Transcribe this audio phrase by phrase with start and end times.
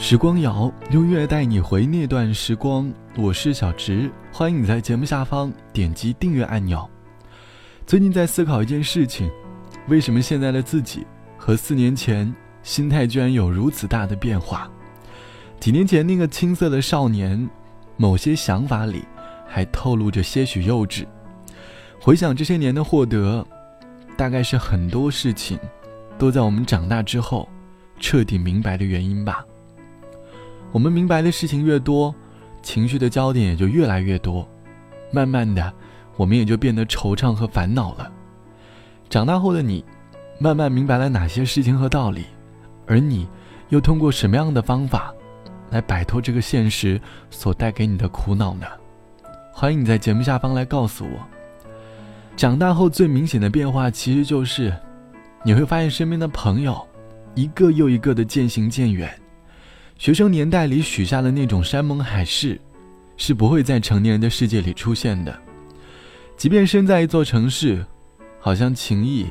[0.00, 2.90] 时光谣，用乐带你回那段时光。
[3.16, 6.88] 我是小直，欢迎你在节目下方点击订阅按钮。
[7.84, 9.28] 最近在思考一件事情：
[9.88, 11.04] 为什么现在的自己
[11.36, 12.32] 和四年前
[12.62, 14.70] 心态居然有如此大的变化？
[15.58, 17.50] 几年前那个青涩的少年，
[17.96, 19.04] 某些想法里
[19.48, 21.04] 还透露着些许幼稚。
[22.00, 23.44] 回想这些年的获得，
[24.16, 25.58] 大概是很多事情
[26.16, 27.48] 都在我们长大之后
[27.98, 29.44] 彻底明白的原因吧。
[30.70, 32.14] 我们明白的事情越多，
[32.62, 34.46] 情绪的焦点也就越来越多，
[35.10, 35.72] 慢慢的，
[36.16, 38.12] 我们也就变得惆怅和烦恼了。
[39.08, 39.84] 长大后的你，
[40.38, 42.26] 慢慢明白了哪些事情和道理，
[42.86, 43.26] 而你，
[43.70, 45.12] 又通过什么样的方法，
[45.70, 48.66] 来摆脱这个现实所带给你的苦恼呢？
[49.54, 51.18] 欢迎你在节目下方来告诉我。
[52.36, 54.72] 长大后最明显的变化，其实就是，
[55.42, 56.86] 你会发现身边的朋友，
[57.34, 59.10] 一个又一个的渐行渐远。
[59.98, 62.58] 学生年代里许下的那种山盟海誓，
[63.16, 65.36] 是不会在成年人的世界里出现的。
[66.36, 67.84] 即便身在一座城市，
[68.38, 69.26] 好像情谊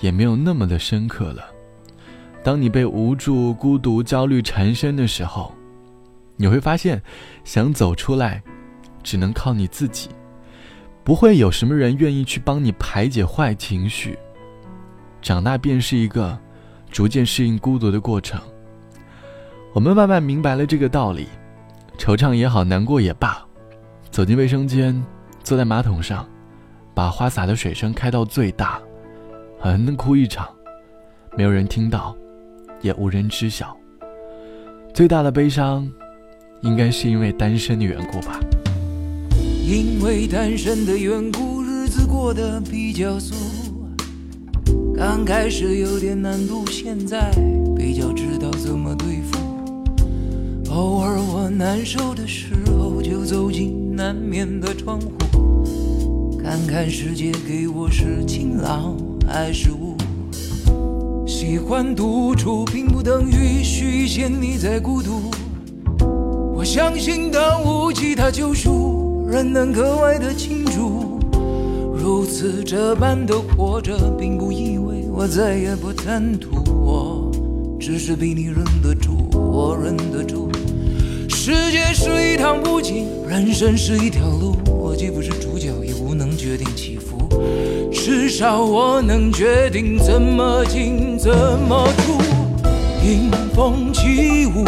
[0.00, 1.44] 也没有那么的深刻了。
[2.42, 5.54] 当你被无助、孤独、焦虑缠身的时候，
[6.36, 7.00] 你会发现，
[7.44, 8.42] 想走出来，
[9.02, 10.08] 只能靠你自己。
[11.04, 14.18] 不会有什么人愿意去帮你排解坏情绪。
[15.20, 16.38] 长大便是一个
[16.90, 18.40] 逐渐适应孤独的过程。
[19.76, 21.26] 我们慢慢明白了这个道理，
[21.98, 23.46] 惆怅也好，难过也罢，
[24.10, 25.04] 走进卫生间，
[25.44, 26.26] 坐在马桶上，
[26.94, 28.80] 把花洒的水声开到最大，
[29.60, 30.48] 狠狠的哭一场，
[31.36, 32.16] 没有人听到，
[32.80, 33.76] 也无人知晓。
[34.94, 35.86] 最大的悲伤，
[36.62, 38.40] 应该是因为单身的缘故吧。
[39.62, 43.34] 因为单身的缘故，日子过得比较俗，
[44.96, 47.30] 刚开始有点难度，现在
[47.76, 49.55] 比较知道怎么对付。
[50.76, 58.94] 偶尔我难受的时候，就走进南面的窗户，看看世界给我是晴朗
[59.26, 59.96] 还是雾。
[61.26, 65.30] 喜欢独处，并不等于许仙你在孤独。
[66.54, 71.18] 我相信当无吉他救赎，人能格外的清楚。
[71.94, 76.50] 如此这般的活着，并不意味我再也不贪图。
[76.70, 77.30] 我
[77.80, 80.45] 只是比你忍得住，我忍得住。
[81.48, 84.56] 世界是一趟布景，人生是一条路。
[84.66, 87.28] 我既不是主角，也无能决定起伏。
[87.92, 91.30] 至少我能决定怎么进，怎
[91.68, 92.20] 么出。
[93.00, 94.64] 迎风起舞，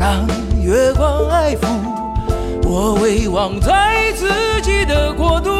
[0.00, 0.26] 让
[0.64, 1.66] 月光爱抚。
[2.64, 4.30] 我遗忘在自
[4.62, 5.50] 己的国度，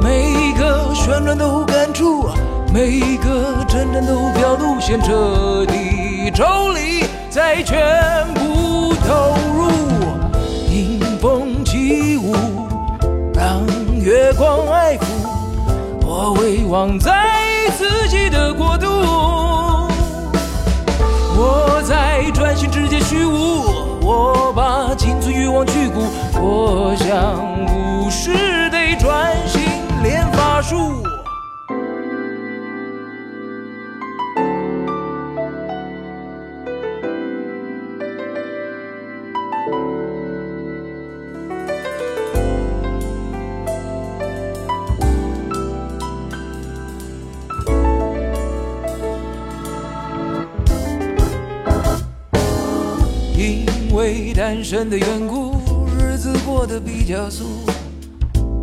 [0.00, 2.28] 每一个旋转都感触，
[2.72, 6.44] 每一个阵阵都表路线彻底抽
[6.74, 7.02] 离。
[7.32, 7.78] 再全
[8.34, 9.70] 部投入，
[10.70, 12.34] 迎风起舞，
[13.32, 13.64] 让
[13.98, 15.04] 月光爱抚。
[16.04, 17.10] 我遗忘在
[17.78, 18.86] 自己的国度，
[21.34, 23.62] 我在专心直接虚无，
[24.02, 26.02] 我把青春欲望去骨，
[26.34, 29.62] 我想无事得专心
[30.02, 31.02] 练法术。
[54.44, 55.54] 单身的缘故，
[55.96, 57.44] 日子过得比较俗。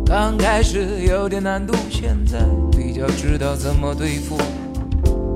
[0.04, 2.38] 刚开始有点难度，现在
[2.70, 4.36] 比较知道怎么对付。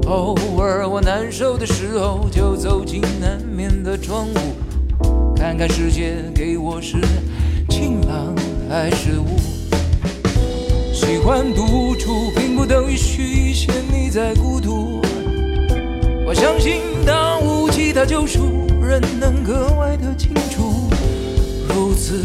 [0.06, 6.98] 偶尔我难受的时候，就走进南面的窗户，看看世界给我是
[7.70, 8.34] 晴朗
[8.68, 9.38] 还是雾。
[10.92, 15.00] 喜欢独处，并不等于虚显你在孤独。
[16.26, 18.60] 我相信，当无其他救赎。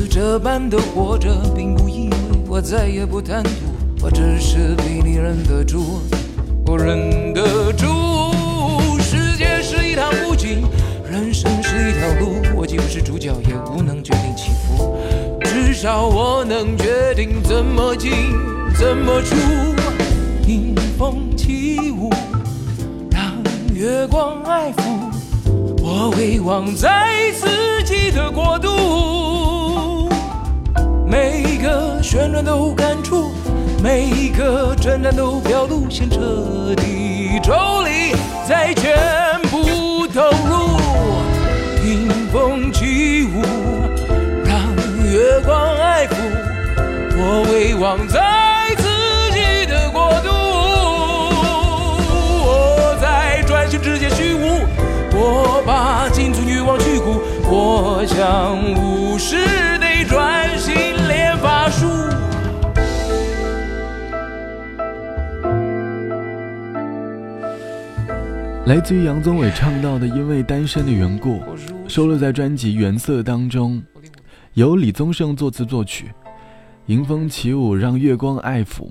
[0.10, 3.50] 这般的活着，并不意味我再也不贪图。
[4.02, 6.02] 我只是比你忍得住，
[6.66, 7.86] 我忍得住。
[9.00, 10.64] 世界是一趟布景，
[11.10, 12.42] 人生是一条路。
[12.56, 14.98] 我既不是主角，也无能决定起伏。
[15.42, 18.12] 至少我能决定怎么进，
[18.76, 19.36] 怎么出。
[20.48, 22.10] 迎风起舞，
[23.12, 23.34] 让
[23.74, 24.82] 月光爱抚。
[25.82, 28.70] 我遗忘在自己的国度，
[31.10, 33.32] 每一个旋转都感触，
[33.82, 37.52] 每一个转战都表露，先彻底抽
[37.82, 38.14] 离，
[38.48, 40.78] 再全部投入，
[41.82, 43.42] 听风起舞，
[44.46, 44.60] 让
[45.04, 46.14] 月光爱抚，
[47.18, 48.22] 我未忘在
[48.78, 48.84] 自
[49.34, 50.30] 己的国度，
[52.46, 54.62] 我在转瞬之间虚无，
[55.14, 57.20] 我把青存欲望去骨，
[57.50, 59.69] 我想无视。
[68.69, 71.38] 来自于杨宗纬唱到的《因为单身的缘故》，
[71.88, 73.81] 收录在专辑《原色》当中，
[74.54, 76.12] 由李宗盛作词作曲。
[76.86, 78.88] 迎风起舞，让月光爱抚。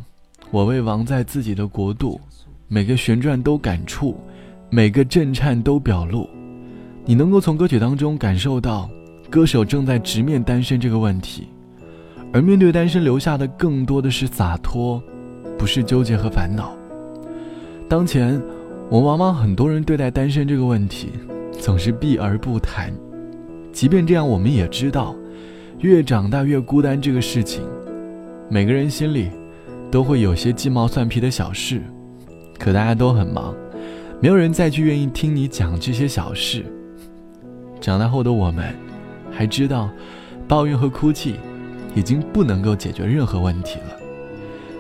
[0.50, 2.20] 我为王在自己的国度，
[2.66, 4.18] 每个旋转都感触，
[4.68, 6.28] 每个震颤都表露。
[7.04, 8.90] 你能够从歌曲当中感受到，
[9.30, 11.46] 歌手正在直面单身这个问题，
[12.32, 15.00] 而面对单身留下的更多的是洒脱，
[15.56, 16.76] 不是纠结和烦恼。
[17.88, 18.42] 当前。
[18.90, 21.10] 我们往往很多人对待单身这个问题，
[21.52, 22.90] 总是避而不谈。
[23.70, 25.14] 即便这样，我们也知道，
[25.80, 27.62] 越长大越孤单这个事情，
[28.48, 29.30] 每个人心里
[29.90, 31.82] 都会有些鸡毛蒜皮的小事。
[32.58, 33.54] 可大家都很忙，
[34.20, 36.64] 没有人再去愿意听你讲这些小事。
[37.82, 38.74] 长大后的我们，
[39.30, 39.90] 还知道，
[40.48, 41.34] 抱怨和哭泣
[41.94, 44.00] 已经不能够解决任何问题了。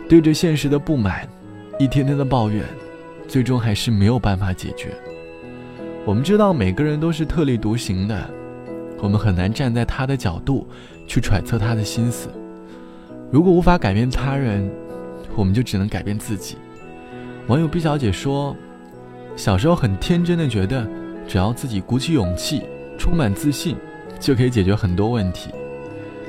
[0.08, 1.28] 对着现实的不满，
[1.78, 2.64] 一天天的抱怨。
[3.28, 4.96] 最终还是没有办法解决。
[6.06, 8.28] 我们知道每个人都是特立独行的，
[9.02, 10.66] 我们很难站在他的角度
[11.06, 12.30] 去揣测他的心思。
[13.30, 14.68] 如果无法改变他人，
[15.36, 16.56] 我们就只能改变自己。
[17.46, 18.56] 网友毕小姐说
[19.36, 20.88] ：“小时候很天真的觉得，
[21.26, 22.62] 只要自己鼓起勇气，
[22.98, 23.76] 充满自信，
[24.18, 25.50] 就可以解决很多问题。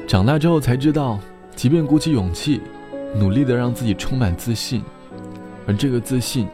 [0.06, 1.18] 长大之后才知道，
[1.56, 2.60] 即便鼓起勇气，
[3.16, 4.84] 努力的让自己充满自信，
[5.66, 6.46] 而这个自信。”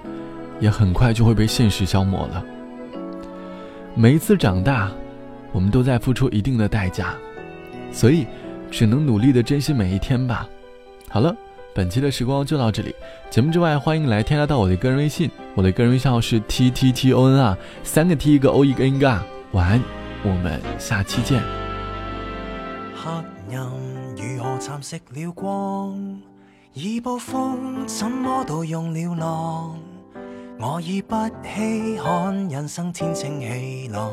[0.59, 2.43] 也很快就会被现实消磨了。
[3.93, 4.91] 每一次长大，
[5.51, 7.13] 我们都在付出一定的代价，
[7.91, 8.27] 所以
[8.69, 10.47] 只能努力的珍惜每一天吧。
[11.09, 11.35] 好了，
[11.73, 12.93] 本期的时光就到这里。
[13.29, 19.23] 节目之外，欢迎来添加到我的个人微信，我的个人微信号是 t t t o n 啊，三个 t 一个 o 一个 n 嘎。
[19.53, 19.81] 晚安，
[20.23, 21.41] 我们下期见。
[22.93, 23.71] 黑暗
[24.17, 26.19] 如何蚕食了光？
[26.73, 29.79] 已暴风怎么都用了浪？
[30.57, 34.09] 我已不稀罕人生天清气朗，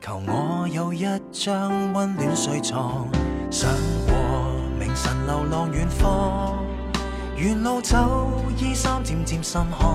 [0.00, 3.06] 求我有一张温暖睡床。
[3.50, 3.70] 想
[4.06, 4.14] 过
[4.80, 6.56] 明晨流浪远方，
[7.36, 9.94] 沿路走衣衫渐渐渗汗，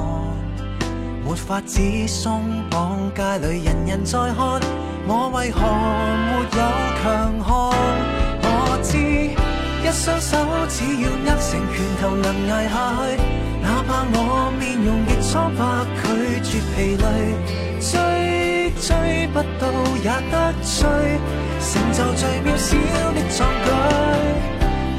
[1.25, 4.61] 没法子松绑，街里人人在看，
[5.07, 5.61] 我为何
[6.27, 6.45] 没有
[7.01, 7.73] 强项？
[8.43, 8.97] 我知
[9.81, 10.37] 一双手
[10.69, 12.75] 只要握成拳头能挨下
[13.07, 13.46] 去。
[13.61, 15.61] 哪怕我面容亦苍白，
[16.01, 16.05] 拒
[16.41, 17.05] 绝疲累，
[17.79, 17.91] 追
[18.79, 19.63] 追不到
[20.03, 20.33] 也得
[20.63, 20.85] 追，
[21.59, 22.75] 成就最渺小
[23.13, 23.67] 的壮举。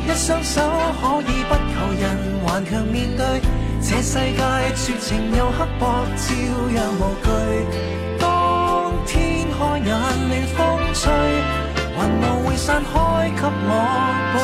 [0.07, 0.61] 一双手
[1.01, 2.05] 可以不求人，
[2.45, 3.41] 顽强面对
[3.81, 4.43] 这世界
[4.75, 6.35] 绝情又刻薄，照
[6.75, 7.27] 样无惧。
[8.19, 10.59] 当天开眼暖风
[10.93, 11.13] 吹，
[11.95, 13.71] 云雾会散开，给我
[14.35, 14.37] 保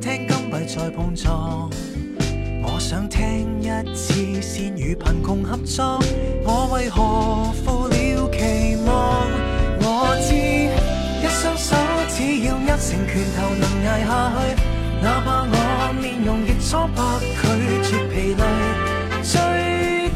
[0.00, 1.70] 听金币在碰撞。
[2.62, 5.98] 我想听一次先与贫穷合作。
[6.44, 8.90] 我为何负了期望？
[9.84, 11.74] 我知一双手
[12.08, 14.38] 只要握成拳头能挨下去。
[15.02, 15.56] 哪怕我
[16.00, 17.02] 面容亦苍白，
[17.40, 17.42] 拒
[17.82, 18.42] 绝疲累，
[19.22, 19.32] 追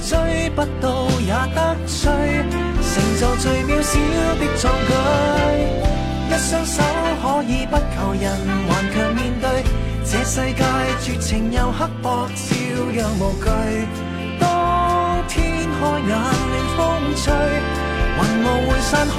[0.01, 2.05] 追不到也得追，
[2.81, 3.93] 成就最渺小
[4.39, 5.96] 的壮举。
[6.37, 6.83] 一双手
[7.23, 8.31] 可以不求人，
[8.69, 9.65] 顽强面对
[10.05, 10.63] 这世界
[11.01, 12.55] 绝情又刻薄，照
[12.93, 13.49] 样无惧。
[14.39, 16.21] 当天开眼暖
[16.77, 16.77] 风
[17.17, 17.33] 吹，
[18.19, 19.17] 云雾会散开，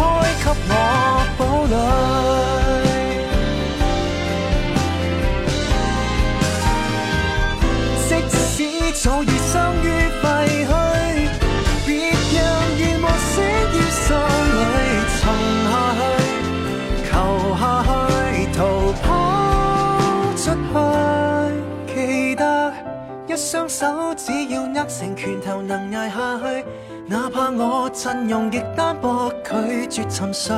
[24.78, 26.64] 握成拳头能挨下去，
[27.08, 30.56] 哪怕我阵容亦单薄，拒绝沉睡，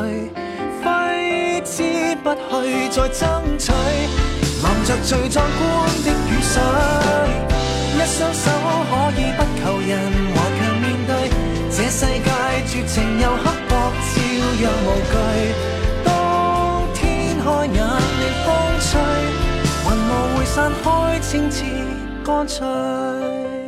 [0.84, 5.64] 挥之不去再争取，淋着最壮观
[6.04, 6.62] 的雨水。
[7.96, 8.52] 一双手
[8.90, 9.92] 可以不求人，
[10.36, 11.12] 顽强面对
[11.72, 12.30] 这世界
[12.68, 13.72] 绝情又刻薄，
[14.12, 14.18] 照
[14.62, 15.16] 样无惧。
[16.04, 16.08] 当
[16.94, 17.00] 天
[17.40, 18.48] 开眼，暖风
[18.82, 19.00] 吹，
[19.86, 20.44] 云雾会。
[20.46, 21.64] 散开，清澈
[22.26, 23.59] 干脆。